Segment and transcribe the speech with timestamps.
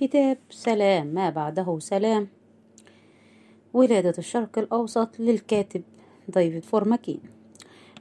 [0.00, 2.28] كتاب سلام ما بعده سلام.
[3.74, 5.82] ولادة الشرق الأوسط للكاتب
[6.28, 7.20] ديفيد فرومكين.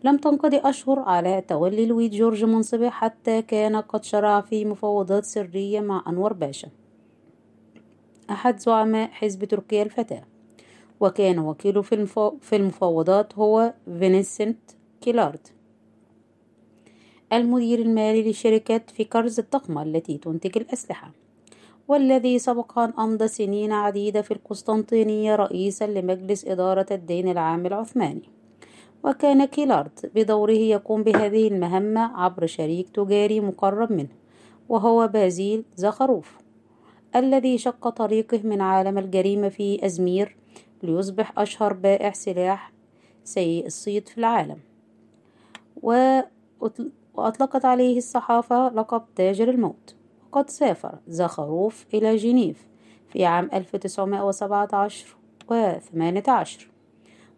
[0.04, 5.80] لم تنقضي أشهر على تولي لويد جورج منصبه حتى كان قد شرع في مفاوضات سرية
[5.80, 6.70] مع أنور باشا.
[8.30, 10.24] أحد زعماء حزب تركيا الفتاة.
[11.00, 11.82] وكان وكيله
[12.42, 14.60] في المفاوضات هو فينسنت
[15.02, 15.48] كيلارد
[17.34, 21.12] المدير المالي لشركة فيكرز الضخمة التي تنتج الأسلحة.
[21.88, 28.30] والذي سبق أن أمضى سنين عديدة في القسطنطينية رئيسا لمجلس إدارة الدين العام العثماني.
[29.04, 34.10] وكان كيلارد بدوره يقوم بهذه المهمة عبر شريك تجاري مقرب منه
[34.70, 36.38] وهو بازيل زخروف
[37.16, 40.38] الذي شق طريقه من عالم الجريمة في أزمير
[40.84, 42.72] ليصبح أشهر بائع سلاح
[43.24, 44.58] سيء الصيت في العالم.
[45.82, 49.97] وأطلقت عليه الصحافة لقب تاجر الموت.
[50.38, 52.68] وقد سافر زخروف إلى جنيف
[53.10, 55.16] في عام 1917
[55.50, 56.68] و 18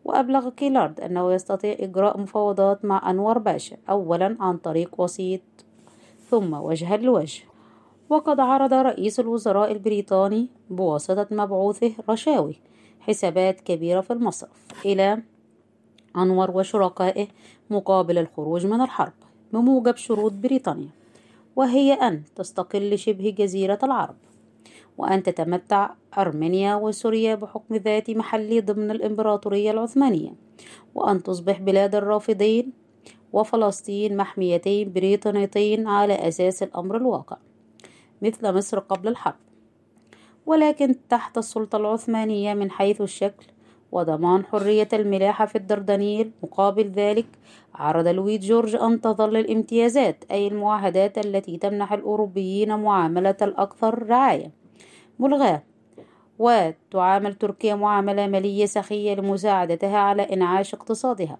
[0.05, 5.41] وأبلغ كيلارد أنه يستطيع إجراء مفاوضات مع أنور باشا أولا عن طريق وسيط
[6.29, 7.43] ثم وجها لوجه.
[8.09, 12.55] وقد عرض رئيس الوزراء البريطاني بواسطة مبعوثه رشاوي
[12.99, 15.23] حسابات كبيرة في المصرف إلى
[16.17, 17.27] أنور وشركائه
[17.69, 19.13] مقابل الخروج من الحرب
[19.53, 20.98] بموجب شروط بريطانيا.
[21.59, 24.15] وهي أن تستقل شبه جزيرة العرب
[24.97, 30.33] وأن تتمتع أرمينيا وسوريا بحكم ذاتي محلي ضمن الإمبراطورية العثمانية
[30.95, 32.73] وأن تصبح بلاد الرافضين
[33.33, 37.37] وفلسطين محميتين بريطانيتين على أساس الأمر الواقع
[38.21, 39.39] مثل مصر قبل الحرب.
[40.45, 43.45] ولكن تحت السلطة العثمانية من حيث الشكل
[43.91, 46.31] وضمان حرية الملاحة في الدردنيل.
[46.43, 47.25] مقابل ذلك
[47.75, 54.51] عرض لويد جورج أن تظل الامتيازات أي المعاهدات التي تمنح الأوروبيين معاملة الأكثر رعاية.
[55.19, 55.63] ملغاة.
[56.39, 61.37] وتعامل تركيا معاملة مالية سخية لمساعدتها على إنعاش اقتصادها.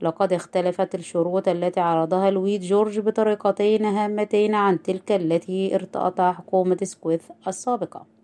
[0.00, 7.22] لقد اختلفت الشروط التي عرضها لويد جورج بطريقتين هامتين عن تلك التي ارتأتها حكومة أسكويث
[7.48, 8.15] السابقة.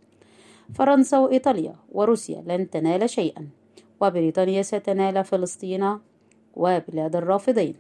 [0.75, 3.49] فرنسا وإيطاليا وروسيا لن تنال شيئا
[4.00, 5.99] وبريطانيا ستنال فلسطين
[6.55, 7.75] وبلاد الرافضين.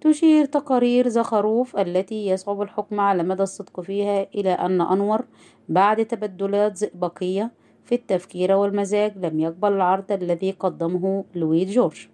[0.00, 5.24] تشير تقارير زخروف التي يصعب الحكم على مدى الصدق فيها إلى أن أنور
[5.68, 7.50] بعد تبدلات زئبقية
[7.84, 12.08] في التفكير والمزاج لم يقبل العرض الذي قدمه لويد جورج.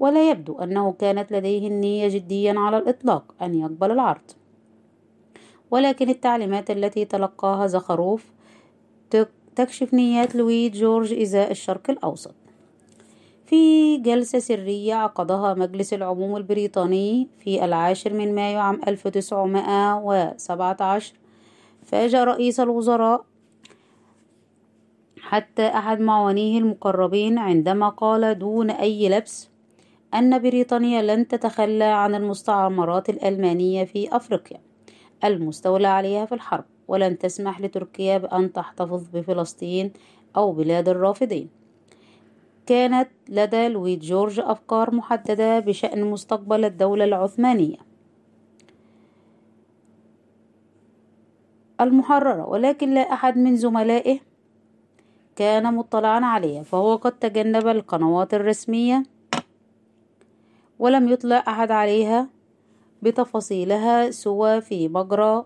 [0.00, 4.30] ولا يبدو أنه كانت لديه النية جديا على الإطلاق أن يقبل العرض.
[5.70, 8.32] ولكن التعليمات التي تلقاها زخروف
[9.56, 12.34] تكشف نيات لويد جورج إزاء الشرق الأوسط.
[13.48, 21.14] في جلسة سرية عقدها مجلس العموم البريطاني في العاشر من مايو عام 1917
[21.84, 23.24] فاجأ رئيس الوزراء
[25.20, 29.48] حتى أحد معاونيه المقربين عندما قال دون أي لبس
[30.14, 34.60] أن بريطانيا لن تتخلى عن المستعمرات الألمانية في أفريقيا
[35.24, 36.64] المستولى عليها في الحرب.
[36.88, 39.92] ولن تسمح لتركيا بأن تحتفظ بفلسطين
[40.36, 41.48] أو بلاد الرافضين
[42.66, 47.76] كانت لدى لويد جورج أفكار محددة بشأن مستقبل الدولة العثمانية.
[51.80, 54.18] المحررة ولكن لا أحد من زملائه
[55.36, 59.02] كان مطلعا عليها فهو قد تجنب القنوات الرسمية
[60.78, 62.28] ولم يطلع أحد عليها
[63.02, 65.44] بتفاصيلها سوى في مجرى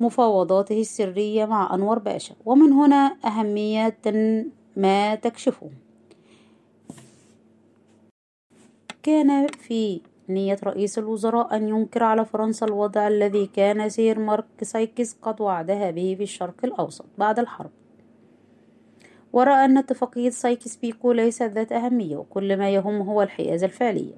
[0.00, 2.34] مفاوضاته السرية مع أنور باشا.
[2.44, 3.98] ومن هنا أهمية
[4.76, 5.70] ما تكشفه.
[9.02, 15.16] كان في نية رئيس الوزراء أن ينكر على فرنسا الوضع الذي كان سير مارك سايكس
[15.22, 17.70] قد وعدها به في الشرق الأوسط بعد الحرب.
[19.32, 24.14] ورأى أن اتفاقية سايكس بيكو ليست ذات أهمية وكل ما يهم هو الحيازة الفعلية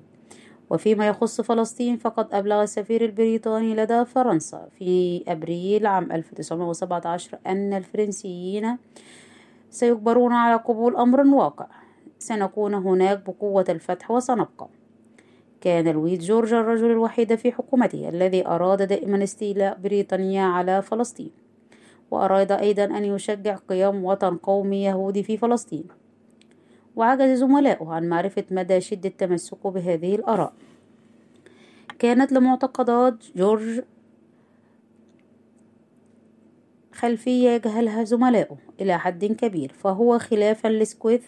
[0.70, 8.78] وفيما يخص فلسطين فقد أبلغ السفير البريطاني لدى فرنسا في أبريل عام 1917 أن الفرنسيين
[9.70, 11.66] سيجبرون على قبول أمر واقع.
[12.18, 14.68] سنكون هناك بقوة الفتح وسنبقى.
[15.60, 21.30] كان لويد جورج الرجل الوحيد في حكومته الذي أراد دائما استيلاء بريطانيا على فلسطين
[22.10, 25.84] وأراد أيضا أن يشجع قيام وطن قومي يهودي في فلسطين.
[26.98, 30.52] وعجز زملاؤه عن معرفة مدى شدة تمسكه بهذه الآراء.
[31.98, 33.82] كانت لمعتقدات جورج
[36.92, 41.24] خلفية يجهلها زملاؤه إلى حد كبير فهو خلافا لسكويث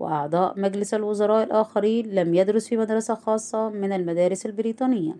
[0.00, 5.16] وأعضاء مجلس الوزراء الآخرين لم يدرس في مدرسة خاصة من المدارس البريطانية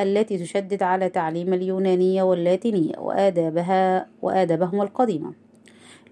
[0.00, 5.45] التي تشدد على تعليم اليونانية واللاتينية وآدابها وآدابهم القديمة.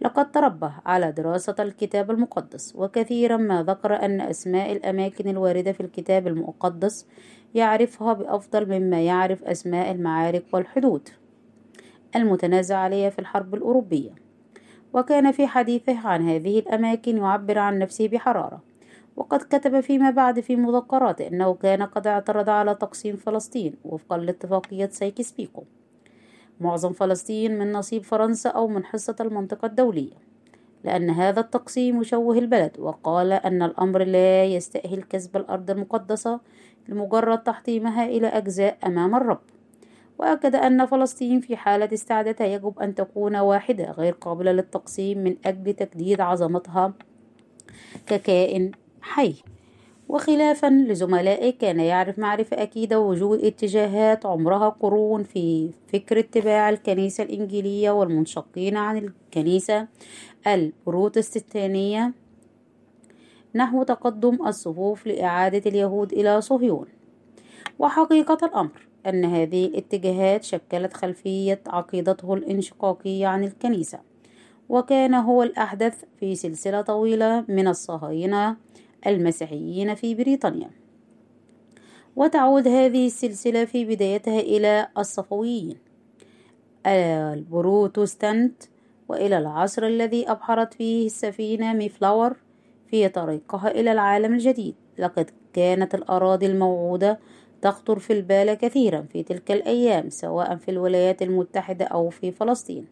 [0.01, 6.27] لقد تربى على دراسة الكتاب المقدس وكثيرا ما ذكر أن أسماء الأماكن الواردة في الكتاب
[6.27, 7.07] المقدس
[7.55, 11.09] يعرفها بأفضل مما يعرف أسماء المعارك والحدود
[12.17, 14.25] المتنازع عليها في الحرب الأوروبية.
[14.95, 18.63] وكان في حديثه عن هذه الأماكن يعبر عن نفسه بحرارة
[19.17, 24.89] وقد كتب فيما بعد في مذكراته أنه كان قد اعترض على تقسيم فلسطين وفقا لاتفاقية
[24.89, 25.65] سايكس بيكو
[26.61, 30.25] معظم فلسطين من نصيب فرنسا أو من حصة المنطقة الدولية
[30.85, 36.41] لأن هذا التقسيم يشوه البلد وقال أن الأمر لا يستأهل كسب الأرض المقدسة
[36.89, 39.41] لمجرد تحطيمها إلى أجزاء أمام الرب.
[40.19, 45.73] وأكد أن فلسطين في حالة استعادتها يجب أن تكون واحدة غير قابلة للتقسيم من أجل
[45.73, 46.93] تجديد عظمتها
[48.07, 48.71] ككائن
[49.03, 49.35] حي.
[50.09, 57.91] وخلافا لزملائه كان يعرف معرفة أكيدة وجود اتجاهات عمرها قرون في فكر اتباع الكنيسة الإنجيلية
[57.91, 59.89] والمنشقين عن الكنيسة
[60.47, 62.13] البروتستانية
[63.55, 66.87] نحو تقدم الصفوف لإعادة اليهود إلى صهيون.
[67.79, 74.01] وحقيقة الأمر أن هذه الاتجاهات شكلت خلفية عقيدته الانشقاقية عن الكنيسة
[74.69, 78.57] وكان هو الأحدث في سلسلة طويلة من الصهاينة
[79.07, 80.71] المسيحيين في بريطانيا.
[82.17, 85.77] وتعود هذه السلسلة في بدايتها إلى الصفويين
[86.87, 88.63] البروتستانت
[89.09, 92.37] وإلى العصر الذي أبحرت فيه السفينة ميفلاور
[92.91, 94.75] في طريقها إلى العالم الجديد.
[94.99, 97.19] لقد كانت الأراضي الموعودة
[97.63, 102.87] تخطر في البال كثيرا في تلك الأيام سواء في الولايات المتحدة أو في فلسطين.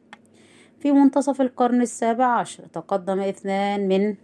[0.78, 4.14] في منتصف القرن السابع عشر تقدم اثنان من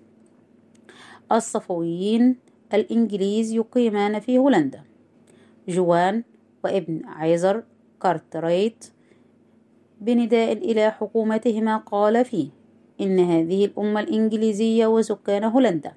[1.32, 2.36] الصفويين
[2.74, 4.82] الإنجليز يقيمان في هولندا.
[5.68, 6.22] جوان
[6.64, 7.62] وابن عيزر
[8.02, 8.84] كارتريت
[10.00, 12.48] بنداء إلى حكومتهما قال فيه
[13.00, 15.92] إن هذه الأمة الإنجليزية وسكان هولندا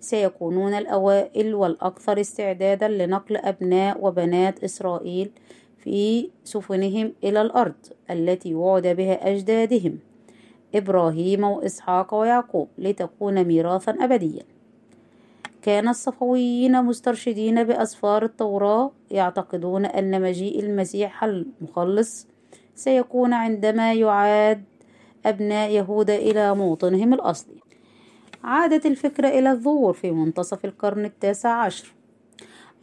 [0.00, 5.30] سيكونون الأوائل والأكثر استعدادا لنقل أبناء وبنات إسرائيل
[5.78, 9.98] في سفنهم إلى الأرض التي وعد بها أجدادهم
[10.74, 14.42] إبراهيم وإسحاق ويعقوب لتكون ميراثا أبديا.
[15.68, 22.26] كان الصفويين مسترشدين بأسفار التوراة يعتقدون أن مجيء المسيح المخلص
[22.74, 24.64] سيكون عندما يعاد
[25.26, 27.60] أبناء يهوذا إلى موطنهم الأصلي.
[28.44, 31.94] عادت الفكرة إلى الظهور في منتصف القرن التاسع عشر.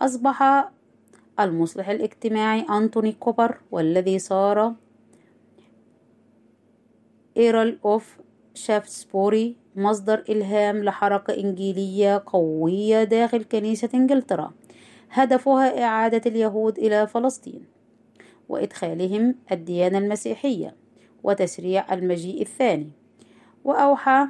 [0.02, 0.70] أصبح
[1.40, 4.74] المصلح الاجتماعي أنتوني كوبر والذي صار
[7.38, 8.18] إيرل أوف
[8.54, 14.52] شافسبوري مصدر إلهام لحركة إنجيلية قوية داخل كنيسة إنجلترا.
[15.12, 17.66] هدفها إعادة اليهود إلى فلسطين
[18.50, 20.76] وإدخالهم الديانة المسيحية
[21.24, 22.90] وتسريع المجيء الثاني.
[23.64, 24.28] وأوحى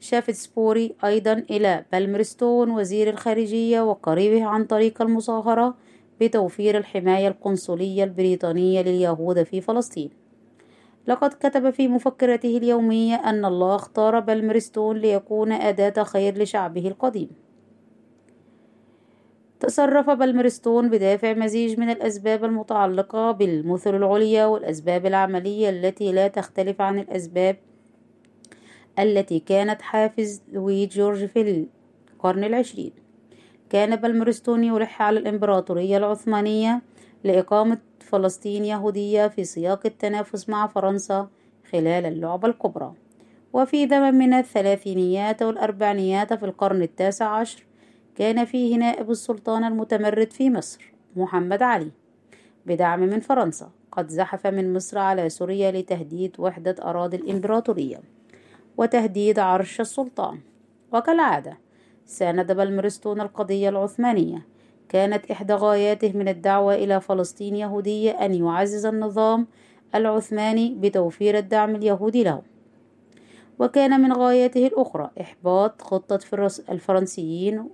[0.00, 5.74] شافسبوري أيضا إلى بالمرستون وزير الخارجية وقريبه عن طريق المصاهرة
[6.20, 10.27] بتوفير الحماية القنصلية البريطانية لليهود في فلسطين.
[11.08, 17.28] لقد كتب في مفكرته اليومية أن الله اختار بالمرستون ليكون أداة خير لشعبه القديم.
[19.60, 26.98] تصرف بالمرستون بدافع مزيج من الأسباب المتعلقة بالمثل العليا والأسباب العملية التي لا تختلف عن
[26.98, 27.56] الأسباب
[28.98, 31.66] التي كانت حافز لوي جورج في
[32.14, 32.92] القرن العشرين.
[33.70, 36.82] كان بالمرستون يلح على الإمبراطورية العثمانية
[37.24, 41.28] لإقامة فلسطين يهودية في سياق التنافس مع فرنسا
[41.72, 42.94] خلال اللعبة الكبرى.
[43.52, 47.64] وفي زمن من الثلاثينيات والأربعينيات في القرن التاسع عشر
[48.14, 51.90] كان فيه نائب السلطان المتمرد في مصر محمد علي
[52.66, 58.00] بدعم من فرنسا قد زحف من مصر على سوريا لتهديد وحدة أراضي الإمبراطورية
[58.76, 60.38] وتهديد عرش السلطان.
[60.92, 61.58] وكالعادة
[62.04, 64.46] ساند بالمرستون القضية العثمانية
[64.88, 69.46] كانت إحدى غاياته من الدعوة إلى فلسطين يهودية أن يعزز النظام
[69.94, 72.42] العثماني بتوفير الدعم اليهودي له.
[73.58, 76.20] وكان من غاياته الأخرى إحباط خطة
[76.70, 77.68] الفرنسيين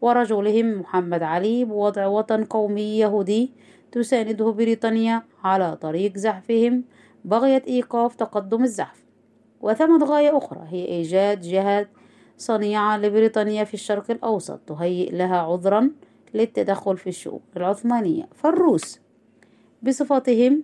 [0.00, 3.52] ورجلهم محمد علي بوضع وطن قومي يهودي
[3.92, 6.84] تسانده بريطانيا على طريق زحفهم
[7.24, 9.04] بغية إيقاف تقدم الزحف.
[9.60, 11.86] وثمت غاية أخرى هي إيجاد جهة
[12.38, 15.90] صنيعة لبريطانيا في الشرق الأوسط تهيئ لها عذرا
[16.34, 18.28] للتدخل في الشؤون العثمانية.
[18.34, 19.00] فالروس
[19.82, 20.62] بصفتهم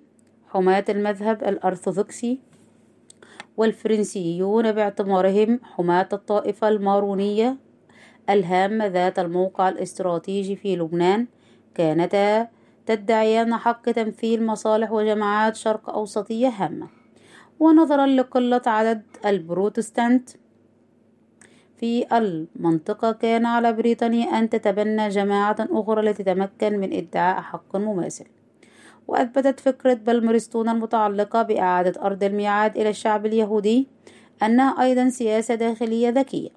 [0.48, 2.40] حماة المذهب الأرثوذكسي
[3.56, 7.56] والفرنسيون باعتبارهم حماة الطائفة المارونية
[8.30, 11.26] الهامة ذات الموقع الاستراتيجي في لبنان
[11.74, 12.48] كانتا
[12.86, 16.88] تدعيان حق تمثيل مصالح وجماعات شرق أوسطية هامة.
[17.60, 20.30] ونظرا لقلة عدد البروتستانت
[21.80, 23.12] في المنطقة.
[23.12, 28.24] كان على بريطانيا أن تتبنى جماعة أخرى لتتمكن من إدعاء حق مماثل.
[29.08, 33.88] وأثبتت فكرة بالمرستون المتعلقة بإعادة أرض الميعاد إلى الشعب اليهودي
[34.42, 36.50] أنها أيضا سياسة داخلية ذكية.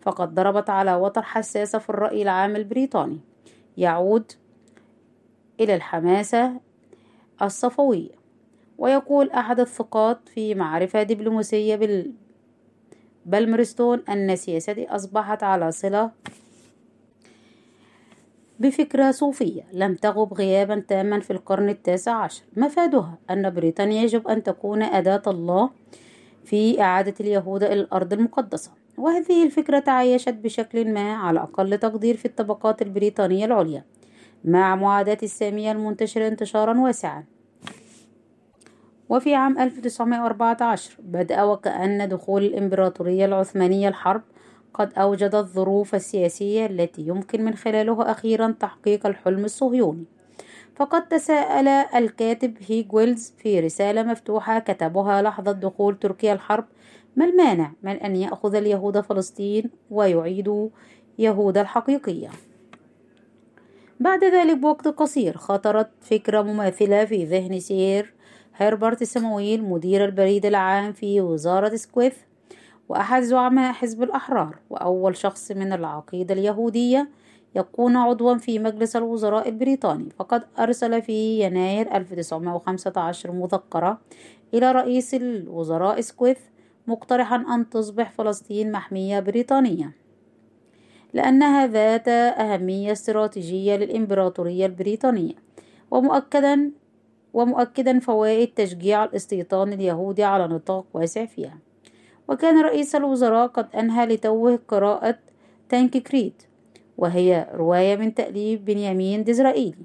[0.00, 3.20] فقد ضربت على وتر حساسة في الرأي العام البريطاني.
[3.76, 4.32] يعود
[5.60, 6.52] إلى الحماسة
[7.42, 8.18] الصفوية.
[8.78, 11.76] ويقول أحد الثقات في معرفة دبلوماسية
[13.28, 16.10] بالمرستون أن سياستي أصبحت على صلة
[18.58, 19.62] بفكرة صوفية.
[19.72, 22.42] لم تغب غيابا تاما في القرن التاسع عشر.
[22.56, 25.70] مفادها أن بريطانيا يجب أن تكون أداة الله
[26.44, 28.70] في إعادة اليهود إلى الأرض المقدسة.
[28.98, 33.84] وهذه الفكرة تعايشت بشكل ما على أقل تقدير في الطبقات البريطانية العليا
[34.44, 37.24] مع معاداة السامية المنتشرة انتشارا واسعا.
[39.08, 44.22] وفي عام 1914 بدأ وكأن دخول الإمبراطورية العثمانية الحرب
[44.74, 50.04] قد أوجد الظروف السياسية التي يمكن من خلالها أخيرا تحقيق الحلم الصهيوني.
[50.76, 56.64] فقد تساءل الكاتب هيج ويلز في رسالة مفتوحة كتبها لحظة دخول تركيا الحرب
[57.16, 60.68] ما المانع من أن يأخذ اليهود فلسطين ويعيدوا
[61.18, 62.28] يهود الحقيقية؟
[64.00, 68.14] بعد ذلك بوقت قصير خطرت فكرة مماثلة في ذهن سير
[68.60, 72.16] هربرت سمويل مدير البريد العام في وزارة أسكويث
[72.88, 77.08] وأحد زعماء حزب الأحرار وأول شخص من العقيدة اليهودية
[77.54, 80.08] يكون عضوا في مجلس الوزراء البريطاني.
[80.18, 84.00] فقد أرسل في يناير 1915 مذكرة
[84.54, 86.38] إلى رئيس الوزراء أسكويث
[86.86, 89.92] مقترحا أن تصبح فلسطين محمية بريطانية
[91.14, 95.34] لأنها ذات أهمية استراتيجية للإمبراطورية البريطانية.
[95.90, 96.70] ومؤكدا
[97.38, 101.58] ومؤكدا فوائد تشجيع الاستيطان اليهودي على نطاق واسع فيها.
[102.28, 105.18] وكان رئيس الوزراء قد أنهى لتوه قراءة
[105.68, 106.42] تانك كريت
[106.96, 109.84] وهي رواية من تأليف بنيامين ديزرائيلي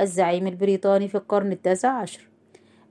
[0.00, 2.28] الزعيم البريطاني في القرن التاسع عشر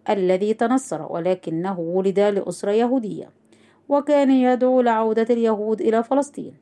[0.09, 3.29] الذي تنصر ولكنه ولد لأسرة يهودية
[3.89, 6.53] وكان يدعو لعودة اليهود إلى فلسطين.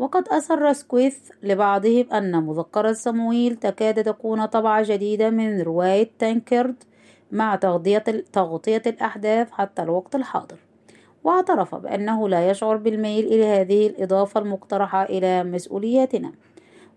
[0.00, 6.74] وقد أسر سكويث لبعضهم أن مذكرة صمويل تكاد تكون طبعة جديدة من رواية تانكرد
[7.32, 10.56] مع تغطية, تغطية الأحداث حتى الوقت الحاضر.
[11.24, 16.32] واعترف بأنه لا يشعر بالميل إلى هذه الإضافة المقترحة إلى مسؤولياتنا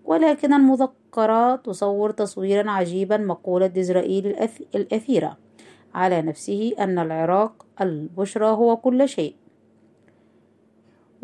[0.05, 4.35] ولكن المذكرة تصور تصويرا عجيبا مقولة إسرائيل
[4.75, 5.37] الأثيرة
[5.95, 9.42] على نفسه أن العراق البشرى هو كل شيء.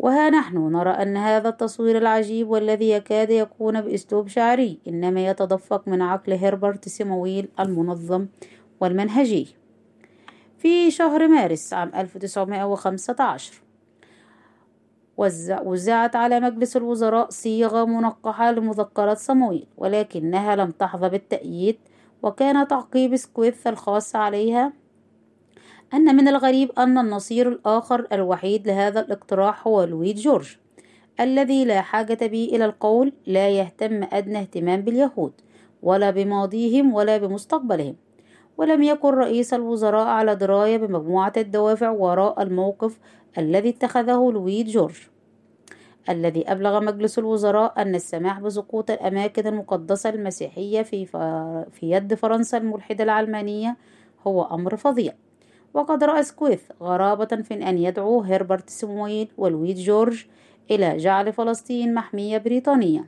[0.00, 6.02] وها نحن نرى أن هذا التصوير العجيب والذي يكاد يكون بأسلوب شعري إنما يتدفق من
[6.02, 8.26] عقل هربرت سيمويل المنظم
[8.80, 9.56] والمنهجي.
[10.58, 13.62] في شهر مارس عام 1915
[15.64, 21.78] وزعت على مجلس الوزراء صيغة منقحة لمذكرات صمويل ولكنها لم تحظى بالتأييد
[22.22, 24.72] وكان تعقيب أسكويث الخاص عليها
[25.94, 30.56] أن من الغريب أن النصير الآخر الوحيد لهذا الاقتراح هو لويد جورج
[31.20, 35.32] الذي لا حاجة به إلى القول لا يهتم أدنى اهتمام باليهود
[35.82, 37.96] ولا بماضيهم ولا بمستقبلهم
[38.58, 42.98] ولم يكن رئيس الوزراء على دراية بمجموعة الدوافع وراء الموقف
[43.38, 44.96] الذي اتخذه لويد جورج
[46.08, 51.06] الذي أبلغ مجلس الوزراء أن السماح بسقوط الأماكن المقدسة المسيحية في,
[51.70, 53.76] في يد فرنسا الملحدة العلمانية
[54.26, 55.12] هو أمر فظيع.
[55.74, 60.26] وقد رأى سكويث غرابة في أن يدعو هربرت سمويل ولويد جورج
[60.70, 63.04] إلى جعل فلسطين محمية بريطانية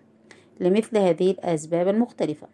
[0.60, 2.46] لمثل هذه الأسباب المختلفة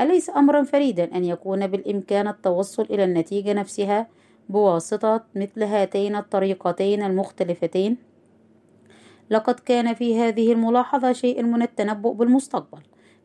[0.00, 4.06] أليس أمرا فريدا أن يكون بالإمكان التوصل إلى النتيجة نفسها
[4.48, 7.96] بواسطة مثل هاتين الطريقتين المختلفتين؟
[9.30, 12.82] لقد كان في هذه الملاحظة شيء من التنبؤ بالمستقبل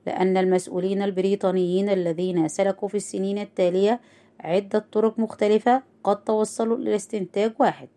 [0.08, 4.00] لأن المسؤولين البريطانيين الذين سلكوا في السنين التالية
[4.40, 7.88] عدة طرق مختلفة قد توصلوا إلى استنتاج واحد.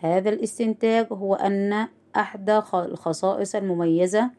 [0.00, 4.30] هذا الاستنتاج هو أن أحدى الخصائص المميزة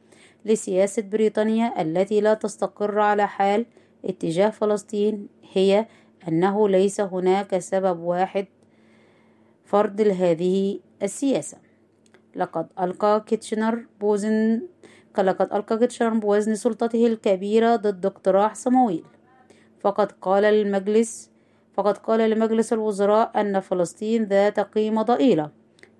[0.45, 3.65] لسياسة بريطانيا التي لا تستقر على حال
[4.05, 5.85] اتجاه فلسطين هي
[6.27, 8.45] أنه ليس هناك سبب واحد
[9.65, 11.57] فرض لهذه السياسة.
[12.35, 14.61] لقد ألقى كيتشنر بوزن
[15.17, 19.03] لقد ألقى كيتشنر بوزن سلطته الكبيرة ضد اقتراح صمويل.
[19.79, 21.36] فقد قال للمجلس
[21.77, 25.51] فقد قال لمجلس الوزراء أن فلسطين ذات قيمة ضئيلة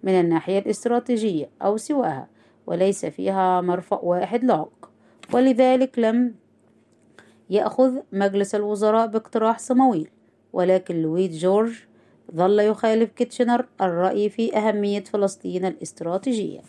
[0.04, 2.28] من الناحية الاستراتيجية أو سواها
[2.68, 4.90] وليس فيها مرفأ واحد لائق.
[5.34, 6.36] ولذلك لم
[7.50, 10.10] يأخذ مجلس الوزراء باقتراح صمويل
[10.54, 11.74] ولكن لويد جورج
[12.36, 16.62] ظل يخالف كيتشنر الرأي في أهمية فلسطين الاستراتيجية.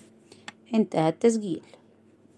[0.75, 1.63] انتهى التسجيل.